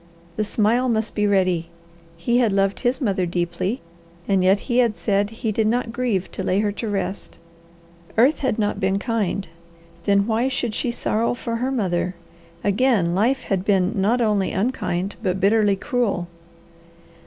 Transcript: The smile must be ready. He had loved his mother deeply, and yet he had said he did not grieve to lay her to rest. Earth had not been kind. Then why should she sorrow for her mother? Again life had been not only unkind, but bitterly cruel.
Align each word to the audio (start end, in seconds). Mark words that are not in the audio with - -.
The 0.35 0.43
smile 0.43 0.89
must 0.89 1.13
be 1.13 1.27
ready. 1.27 1.69
He 2.17 2.39
had 2.39 2.51
loved 2.51 2.79
his 2.79 2.99
mother 2.99 3.27
deeply, 3.27 3.81
and 4.27 4.43
yet 4.43 4.61
he 4.61 4.79
had 4.79 4.97
said 4.97 5.29
he 5.29 5.51
did 5.51 5.67
not 5.67 5.91
grieve 5.93 6.31
to 6.31 6.41
lay 6.41 6.59
her 6.61 6.71
to 6.71 6.89
rest. 6.89 7.37
Earth 8.17 8.39
had 8.39 8.57
not 8.57 8.79
been 8.79 8.97
kind. 8.97 9.47
Then 10.05 10.25
why 10.25 10.47
should 10.47 10.73
she 10.73 10.89
sorrow 10.89 11.35
for 11.35 11.57
her 11.57 11.69
mother? 11.71 12.15
Again 12.63 13.13
life 13.13 13.43
had 13.43 13.63
been 13.63 13.91
not 13.93 14.21
only 14.21 14.49
unkind, 14.51 15.17
but 15.21 15.39
bitterly 15.39 15.75
cruel. 15.75 16.27